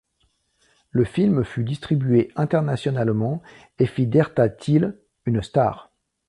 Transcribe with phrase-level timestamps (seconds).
[0.89, 3.43] Le film fut distribué internationalement
[3.77, 5.91] et fit d'Hertha Thiele une star.